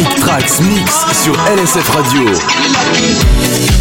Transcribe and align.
Night 0.00 0.16
Tracks 0.16 0.60
Mix 0.60 1.04
sur 1.12 1.34
LSF 1.46 1.90
Radio. 1.90 3.79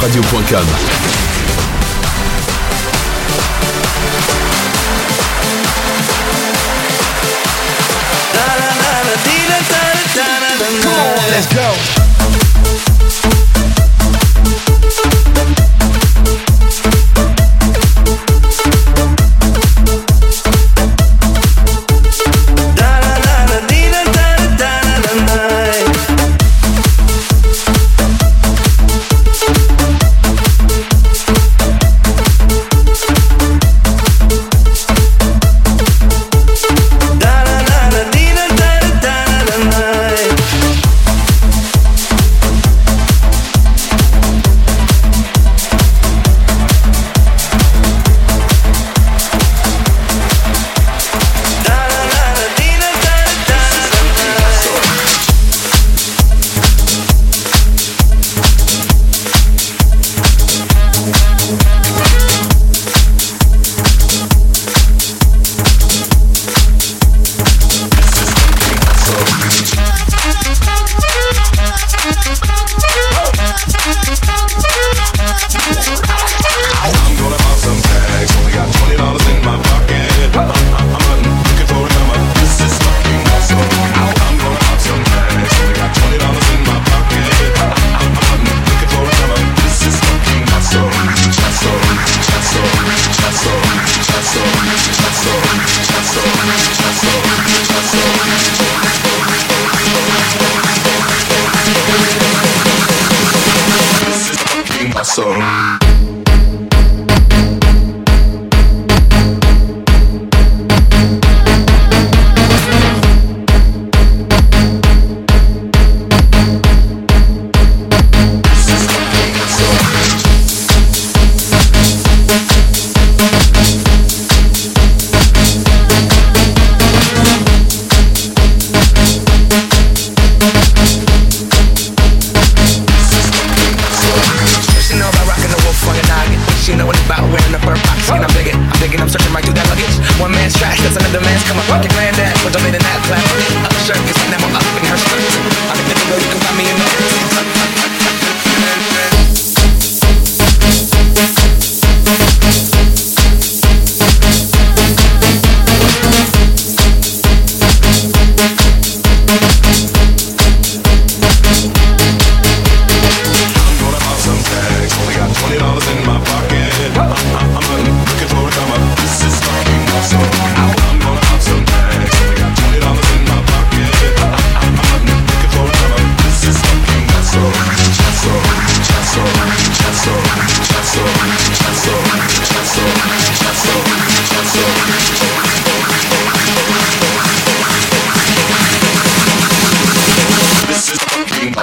lsfradio.com. 0.00 0.99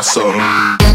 something. 0.03 0.38
Mike 0.38 0.87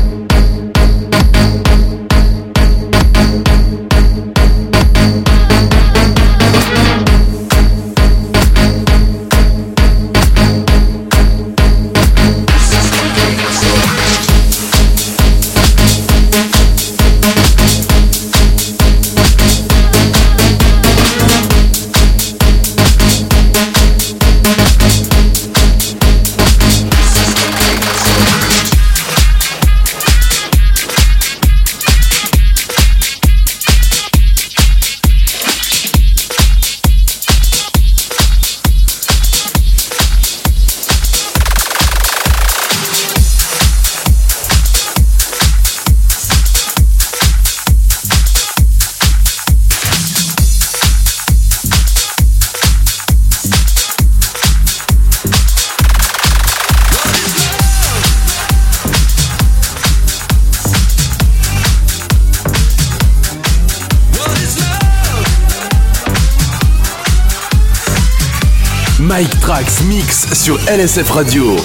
sur 70.35 70.59
LSF 70.69 71.11
Radio. 71.11 71.57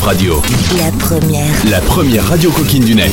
Radio. 0.00 0.40
La 0.78 0.90
première. 0.92 1.66
La 1.68 1.80
première 1.80 2.26
radio 2.26 2.50
coquine 2.50 2.82
du 2.82 2.94
net. 2.94 3.12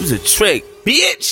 Was 0.00 0.12
a 0.12 0.18
trick, 0.18 0.64
bitch. 0.86 1.29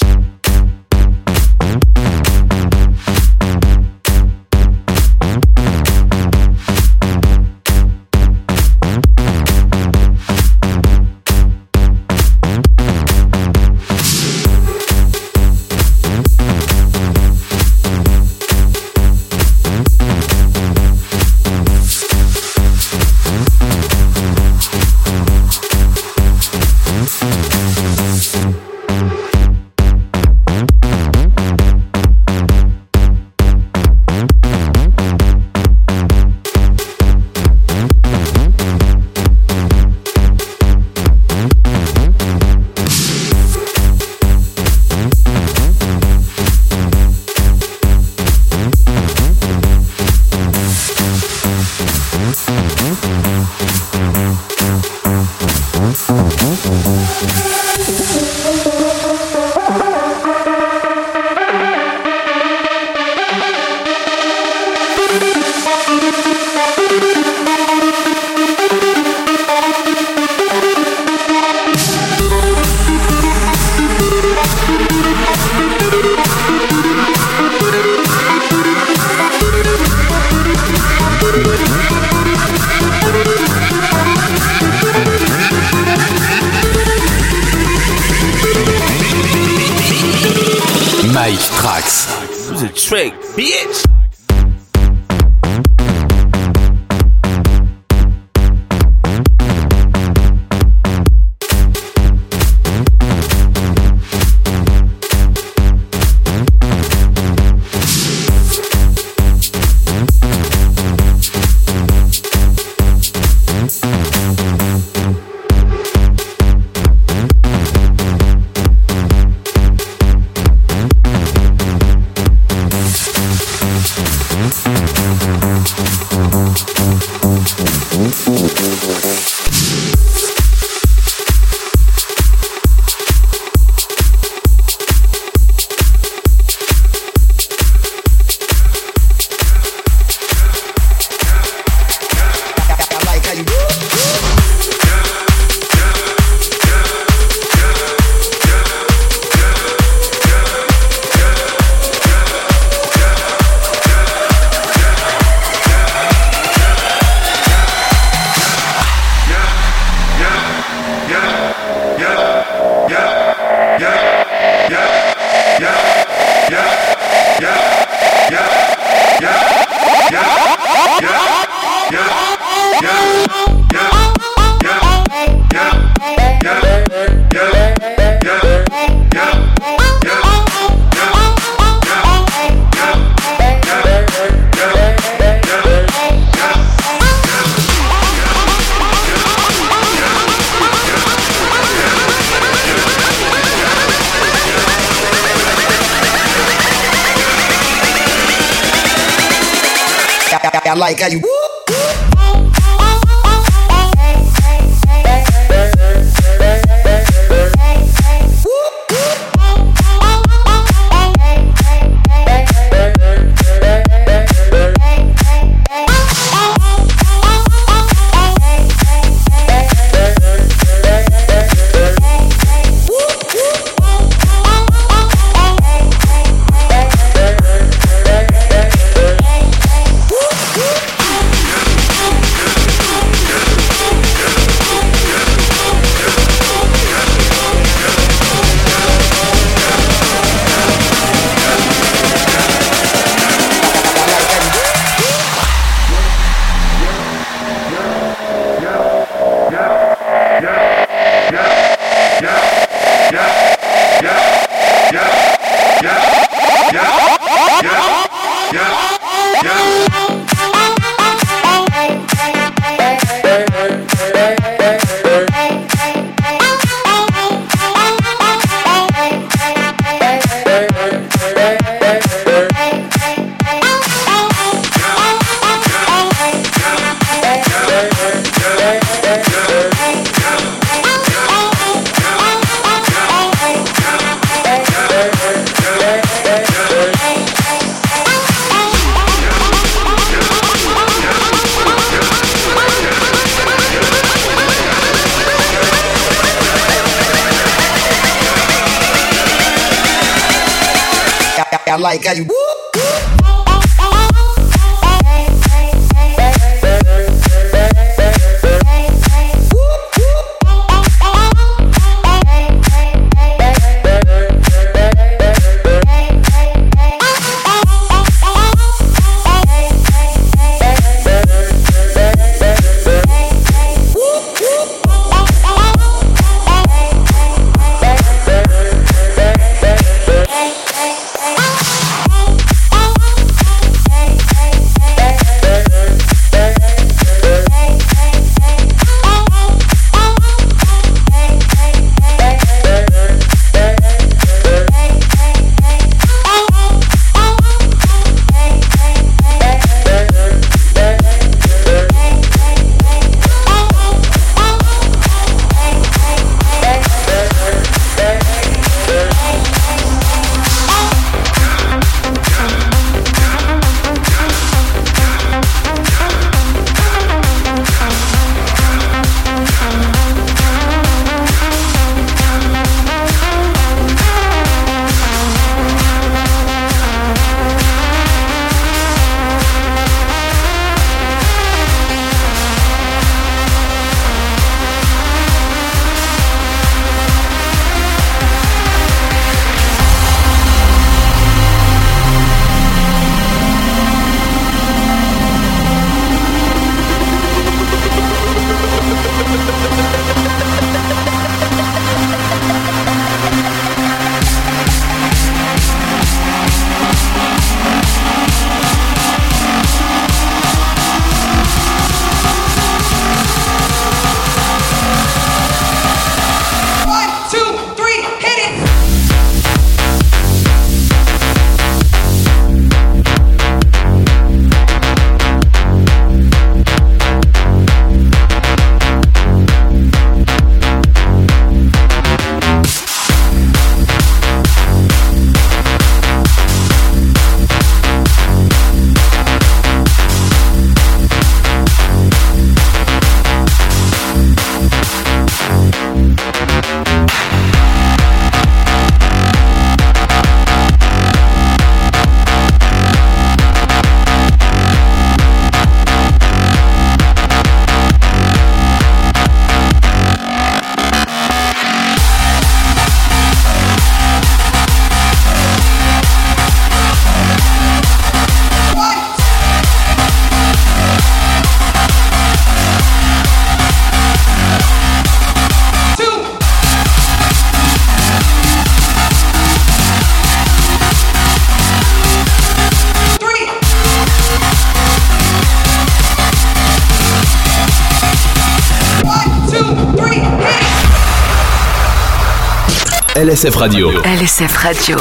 LSF 493.19 493.57
Radio. 493.57 493.91
LSF 494.05 494.57
Radio. 494.59 494.97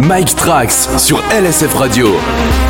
Mike 0.00 0.36
Trax 0.36 0.88
sur 0.98 1.20
LSF 1.32 1.74
Radio. 1.74 2.67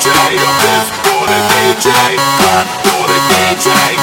DJ, 0.00 0.08
a 0.08 0.88
for 1.04 1.26
the 1.28 1.40
DJ. 1.52 2.16
For 2.84 3.04
the 3.06 3.18
DJ, 3.28 3.99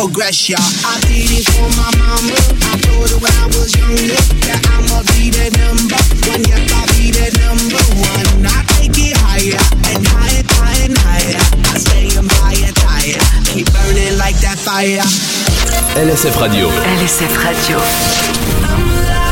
Progress, 0.00 0.48
y'all. 0.48 0.56
I 0.88 0.96
did 1.04 1.28
it 1.28 1.44
for 1.52 1.68
my 1.76 1.92
mama. 2.00 2.32
I 2.32 2.80
told 2.80 3.12
her 3.12 3.20
when 3.20 3.34
I 3.36 3.44
was 3.52 3.68
younger 3.76 4.16
that 4.48 4.64
I'ma 4.72 5.04
be 5.12 5.28
the 5.28 5.52
number 5.60 6.00
one. 6.24 6.40
Yep, 6.40 6.72
I'll 6.72 6.88
be 6.96 7.12
the 7.12 7.28
number 7.36 7.84
one. 8.00 8.48
I 8.48 8.64
take 8.80 8.96
it 8.96 9.12
higher 9.20 9.60
and 9.92 10.00
higher, 10.08 10.40
higher 10.56 10.88
and 10.88 10.96
higher. 11.04 11.36
I 11.68 11.76
say 11.76 12.08
I'm 12.16 12.32
higher, 12.40 12.72
tired. 12.80 13.20
Keep 13.44 13.68
burning 13.76 14.16
like 14.16 14.40
that 14.40 14.56
fire. 14.56 15.04
LSF 16.00 16.32
Radio. 16.40 16.72
LSF 16.96 17.34
Radio. 17.44 19.29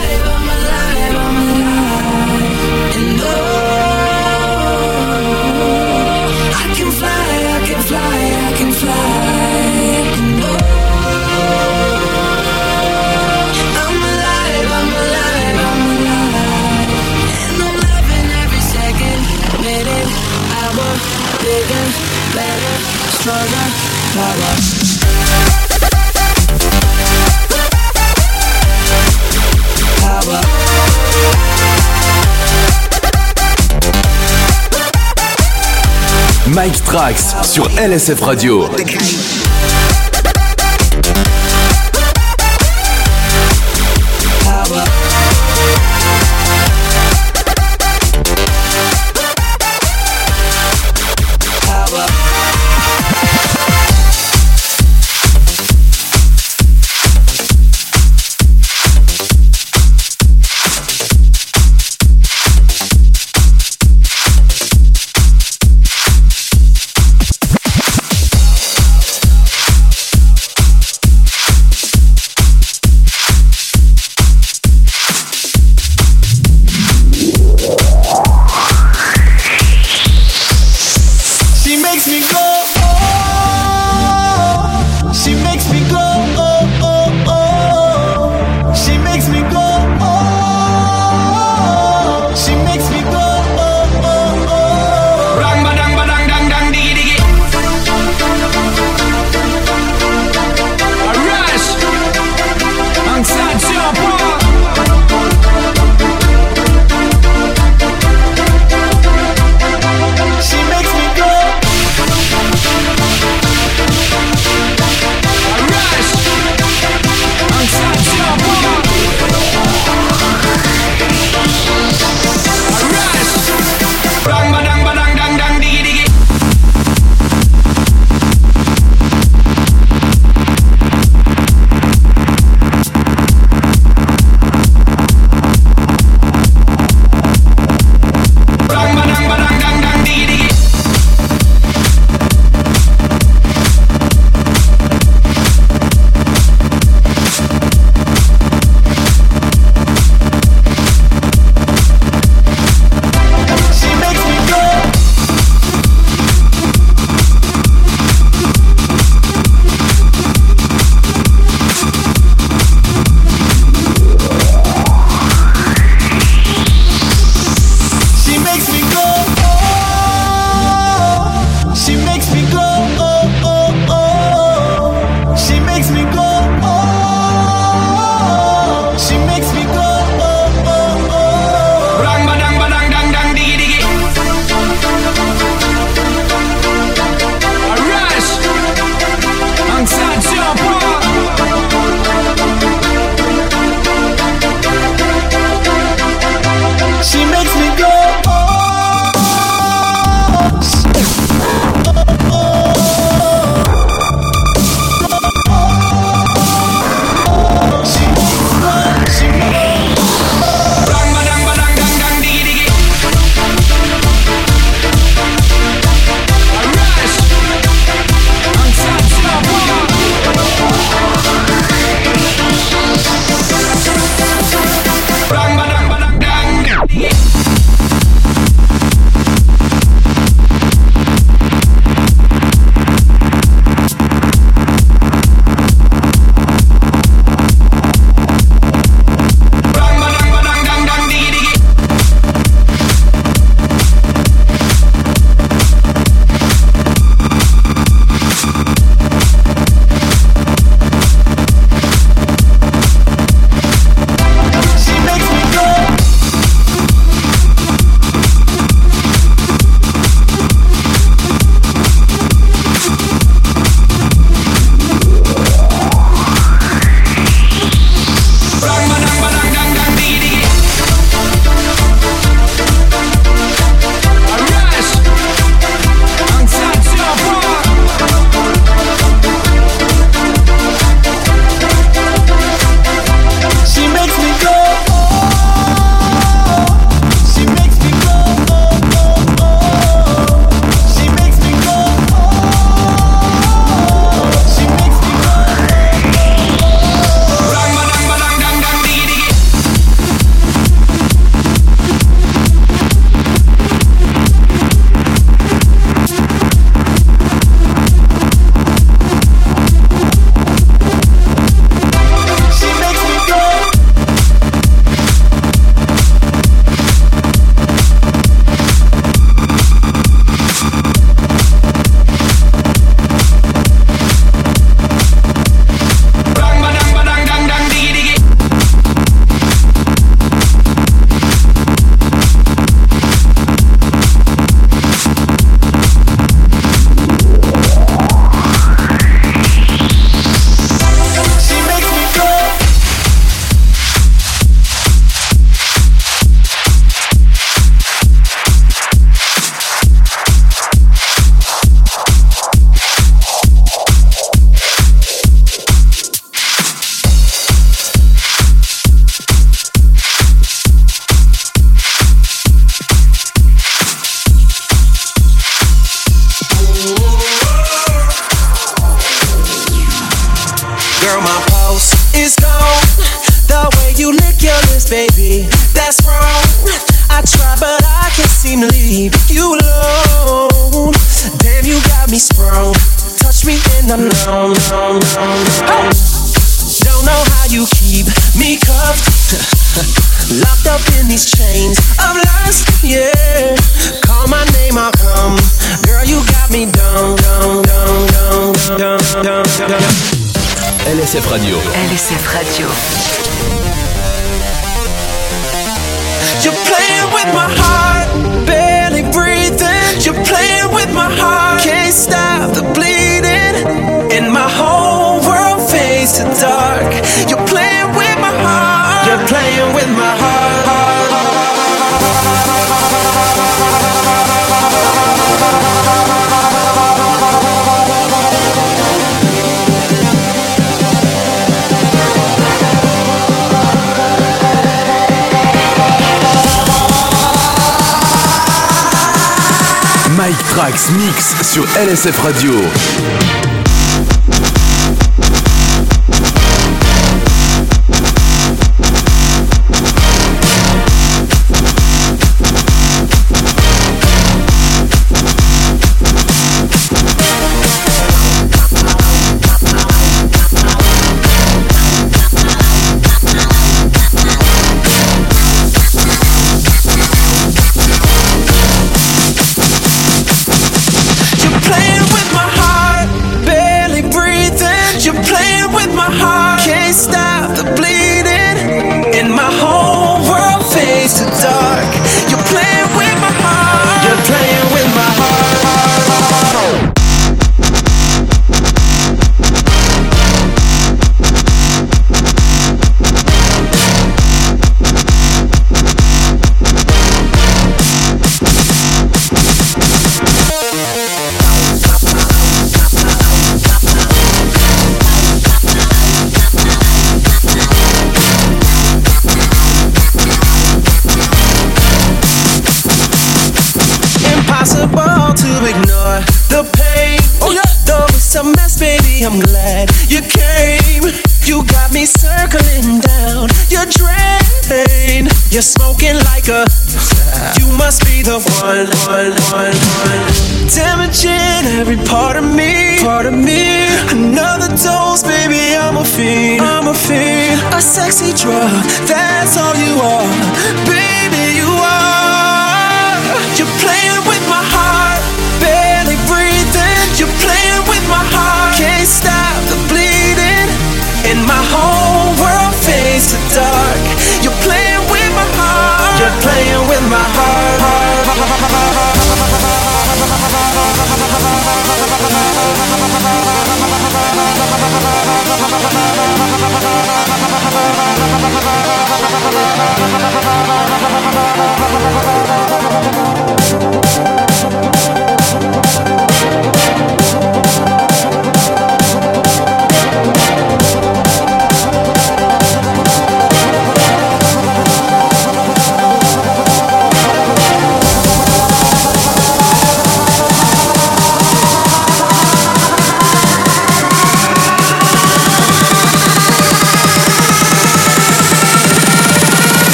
Mike 36.46 36.82
Trax 36.84 37.34
sur 37.42 37.68
LSF 37.78 38.20
Radio. 38.22 38.64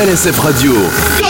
LSF 0.00 0.38
Radio. 0.42 1.29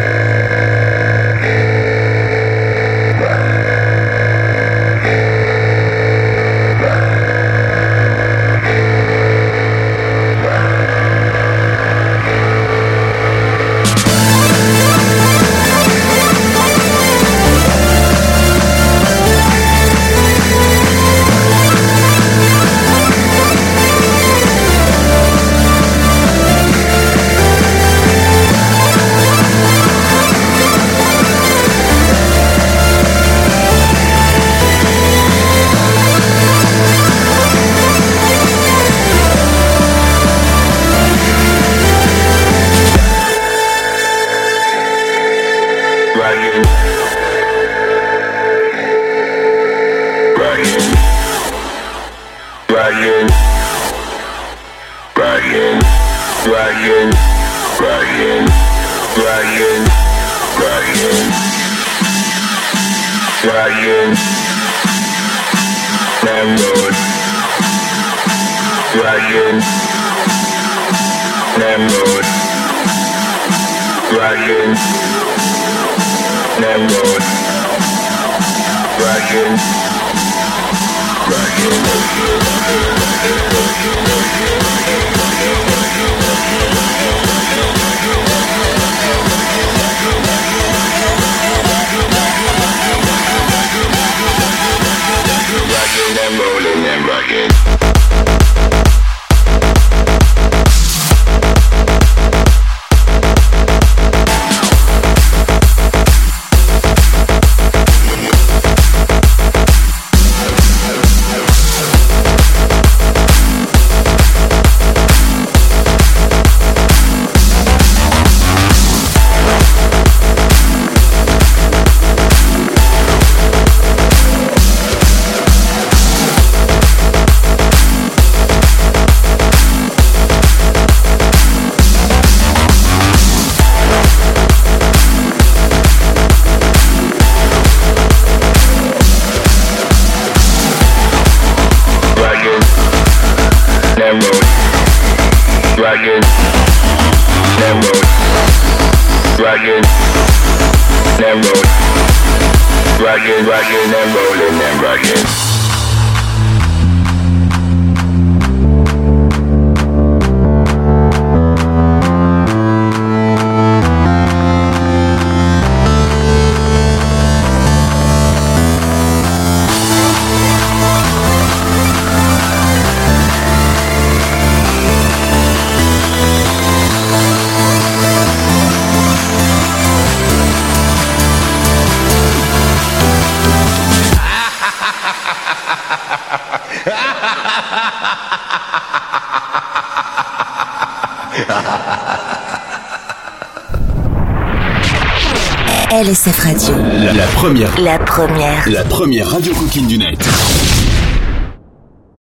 La 197.81 197.97
première. 197.97 198.69
la 198.69 198.83
première 198.83 199.27
radio 199.27 199.51
coquine 199.55 199.87
du 199.87 199.97
net. 199.97 200.20